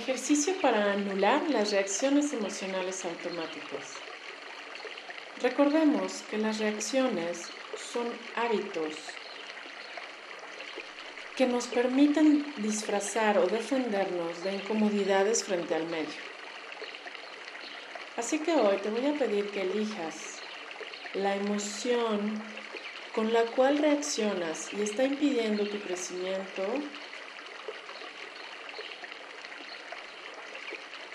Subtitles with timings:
[0.00, 3.96] Ejercicio para anular las reacciones emocionales automáticas.
[5.42, 7.50] Recordemos que las reacciones
[7.92, 8.94] son hábitos
[11.36, 16.22] que nos permiten disfrazar o defendernos de incomodidades frente al medio.
[18.16, 20.38] Así que hoy te voy a pedir que elijas
[21.14, 22.42] la emoción
[23.14, 26.64] con la cual reaccionas y está impidiendo tu crecimiento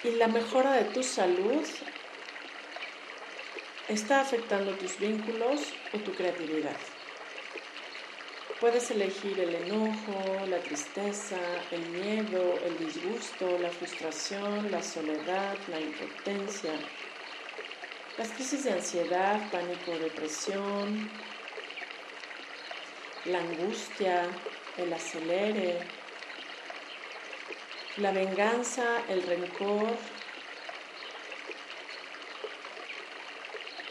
[0.06, 1.66] y la mejora de tu salud
[3.90, 6.78] está afectando tus vínculos o tu creatividad.
[8.60, 11.38] Puedes elegir el enojo, la tristeza,
[11.72, 16.72] el miedo, el disgusto, la frustración, la soledad, la impotencia,
[18.18, 21.10] las crisis de ansiedad, pánico, depresión,
[23.26, 24.30] la angustia,
[24.78, 25.80] el acelere,
[27.98, 29.96] la venganza, el rencor,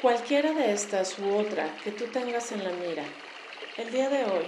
[0.02, 3.04] cualquiera de estas u otra que tú tengas en la mira,
[3.78, 4.46] el día de hoy,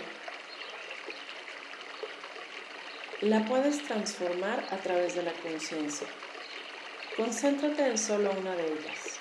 [3.23, 6.07] la puedes transformar a través de la conciencia.
[7.17, 9.21] Concéntrate en solo una de ellas.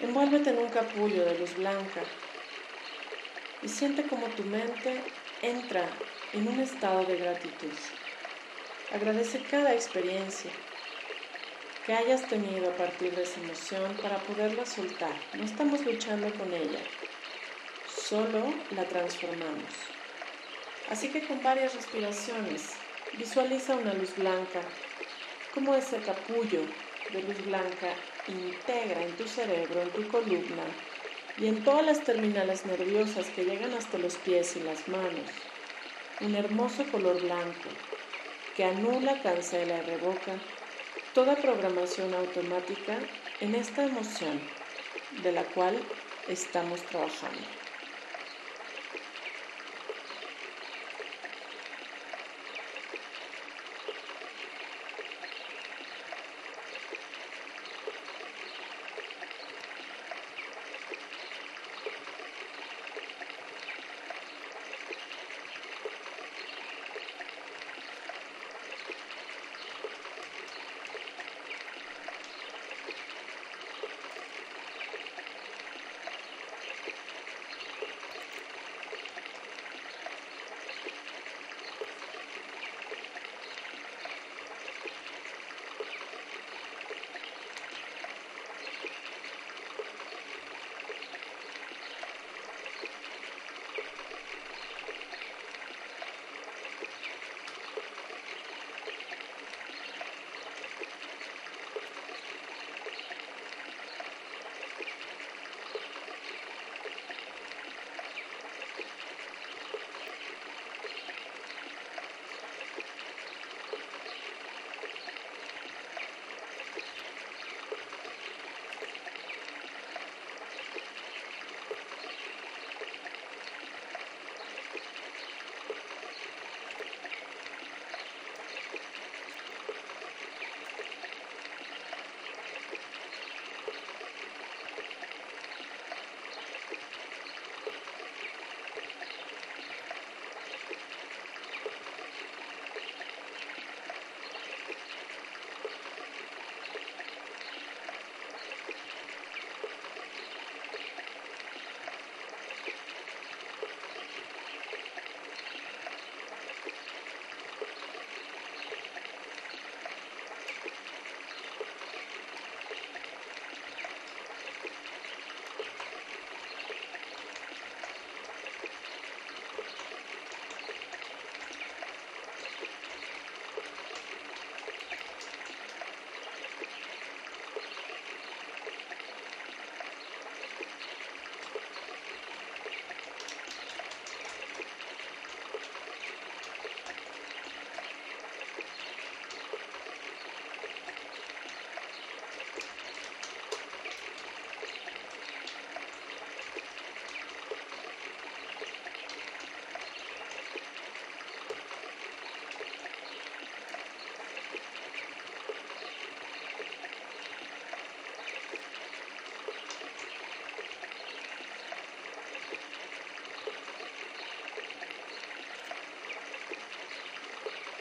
[0.00, 2.02] Envuélvete en un capullo de luz blanca
[3.64, 5.02] y siente como tu mente
[5.42, 5.88] entra
[6.34, 7.72] en un estado de gratitud.
[8.92, 10.50] Agradece cada experiencia
[11.86, 15.14] que hayas tenido a partir de esa emoción para poderla soltar.
[15.34, 16.80] No estamos luchando con ella,
[17.88, 19.72] solo la transformamos.
[20.90, 22.74] Así que con varias respiraciones,
[23.14, 24.60] visualiza una luz blanca,
[25.54, 26.60] como ese capullo
[27.10, 27.94] de luz blanca
[28.26, 30.64] integra en tu cerebro, en tu columna
[31.38, 35.30] y en todas las terminales nerviosas que llegan hasta los pies y las manos
[36.18, 37.78] un hermoso color blanco
[38.52, 40.42] que anula, cancela y revoca
[41.12, 44.50] toda programación automática en esta emoción
[45.10, 45.92] de la cual
[46.26, 47.67] estamos trabajando.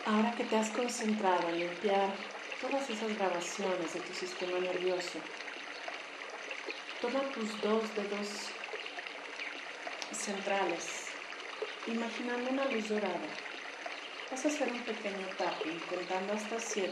[0.08, 2.10] Ahora que te has concentrado en limpiar
[2.62, 5.20] todas esas grabaciones de tu sistema nervioso,
[7.02, 8.30] toma tus dos dedos
[10.14, 11.10] centrales,
[11.88, 13.20] imaginando una luz dorada.
[14.32, 16.90] Vas a hacer un pequeño tapping contando hasta 7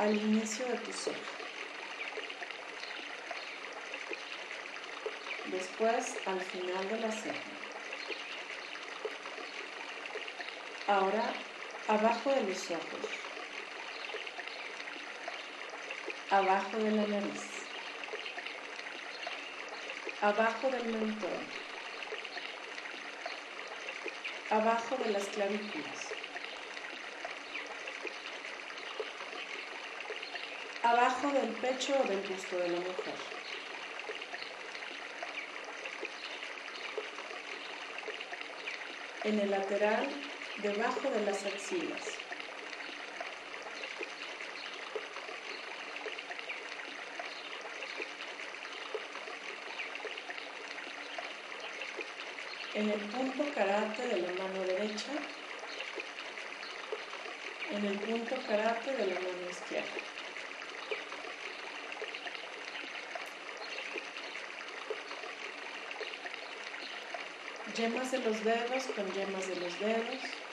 [0.00, 1.34] al inicio de tu ceja.
[5.52, 7.73] Después al final de la ceja.
[10.86, 11.46] Ahora
[11.86, 13.30] abajo de los ojos,
[16.28, 17.72] abajo de la nariz,
[20.20, 21.54] abajo del mentón,
[24.48, 26.18] abajo de las clavículas,
[30.82, 33.18] abajo del pecho o del busto de la mujer.
[39.24, 40.23] En el lateral
[40.56, 42.24] debajo de las axilas.
[52.72, 55.12] En el punto karate de la mano derecha,
[57.68, 60.10] en el punto karate de la mano izquierda.
[67.64, 70.43] Yemas de los dedos con yemas de los dedos.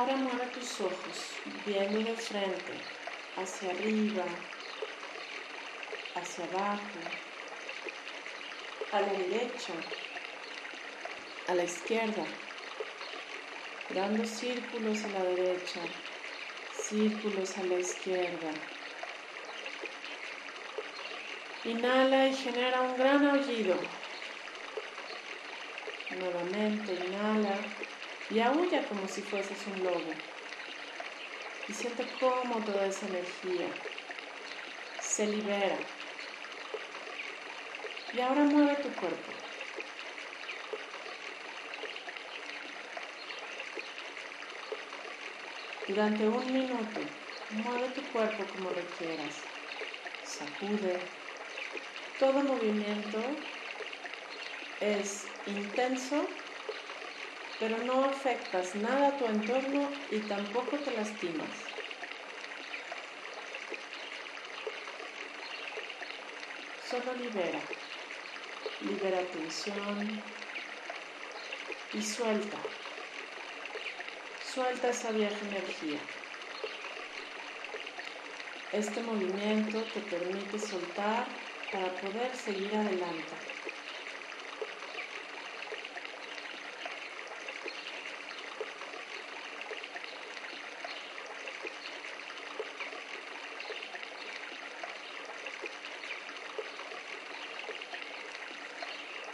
[0.00, 2.72] Ahora mueve tus ojos, viendo de frente,
[3.36, 4.24] hacia arriba,
[6.14, 7.00] hacia abajo,
[8.92, 9.74] a la derecha,
[11.48, 12.24] a la izquierda,
[13.90, 15.82] dando círculos a la derecha,
[16.70, 18.54] círculos a la izquierda.
[21.64, 23.76] Inhala y genera un gran aullido.
[26.18, 27.89] Nuevamente inhala
[28.30, 29.98] y aúlla como si fueses un lobo.
[31.68, 33.66] Y siente cómo toda esa energía
[35.00, 35.76] se libera.
[38.12, 39.32] Y ahora mueve tu cuerpo.
[45.88, 47.00] Durante un minuto,
[47.64, 49.34] mueve tu cuerpo como requieras.
[50.22, 51.00] Sacude.
[52.20, 53.18] Todo movimiento
[54.80, 56.49] es intenso
[57.60, 61.46] pero no afectas nada a tu entorno y tampoco te lastimas.
[66.88, 67.60] Solo libera,
[68.80, 70.08] libera tensión
[71.92, 72.56] y suelta,
[74.54, 75.98] suelta esa vieja energía.
[78.72, 81.26] Este movimiento te permite soltar
[81.70, 83.49] para poder seguir adelante.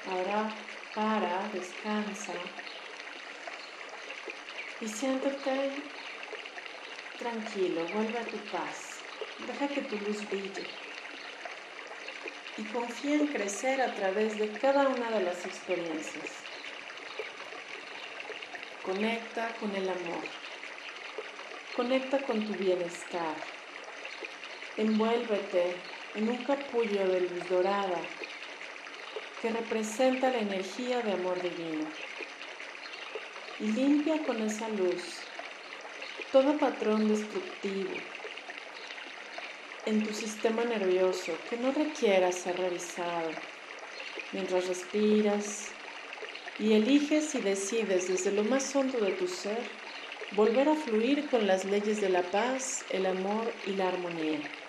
[0.08, 0.48] Ahora
[0.94, 2.32] para, descansa
[4.80, 5.72] y siéntate
[7.18, 9.00] tranquilo, vuelve a tu paz,
[9.46, 10.64] deja que tu luz brille.
[12.56, 16.30] Y confía en crecer a través de cada una de las experiencias.
[18.84, 20.24] Conecta con el amor,
[21.74, 23.34] conecta con tu bienestar,
[24.76, 25.74] envuélvete
[26.14, 28.00] en un capullo de luz dorada
[29.46, 31.84] que representa la energía de amor divino.
[33.60, 35.20] Y limpia con esa luz
[36.32, 37.84] todo patrón destructivo
[39.86, 43.30] en tu sistema nervioso que no requiera ser revisado
[44.32, 45.68] mientras respiras
[46.58, 49.62] y eliges y decides desde lo más hondo de tu ser
[50.34, 54.65] volver a fluir con las leyes de la paz, el amor y la armonía.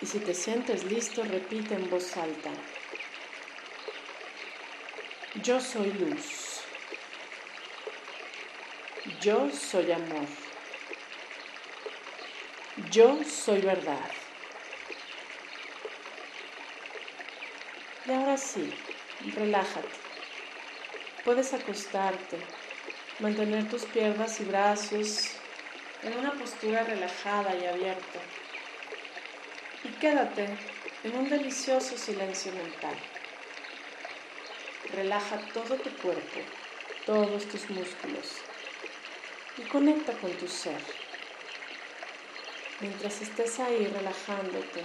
[0.00, 2.52] Y si te sientes listo, repite en voz alta.
[5.42, 6.60] Yo soy luz.
[9.20, 10.28] Yo soy amor.
[12.90, 14.10] Yo soy verdad.
[18.06, 18.72] Y ahora sí,
[19.34, 19.98] relájate.
[21.24, 22.38] Puedes acostarte,
[23.18, 25.42] mantener tus piernas y brazos
[26.02, 28.20] en una postura relajada y abierta
[29.86, 30.48] y quédate
[31.04, 32.96] en un delicioso silencio mental.
[34.92, 36.40] Relaja todo tu cuerpo,
[37.06, 38.36] todos tus músculos
[39.58, 40.80] y conecta con tu ser.
[42.80, 44.84] Mientras estés ahí relajándote,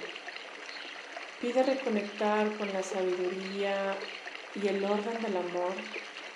[1.41, 3.95] Pide reconectar con la sabiduría
[4.53, 5.73] y el orden del amor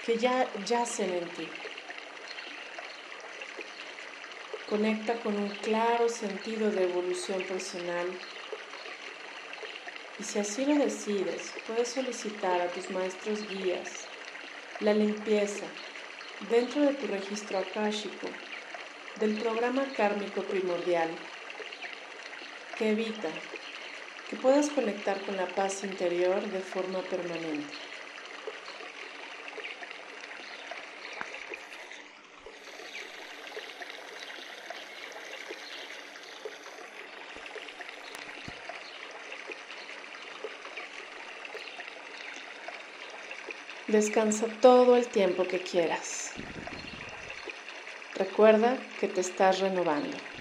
[0.03, 1.47] que ya yacen en ti.
[4.67, 8.07] Conecta con un claro sentido de evolución personal
[10.17, 14.13] y si así lo decides, puedes solicitar a tus maestros guías
[14.79, 15.73] la limpieza
[16.39, 18.45] dentro de tu registro akáshico
[19.15, 21.29] del programa kármico primordial
[22.75, 23.33] que evita
[24.27, 27.94] que puedas conectar con la paz interior de forma permanente.
[43.95, 46.41] Descansa todo el tiempo que quieras.
[48.13, 50.34] Recuerda que te estás renovando.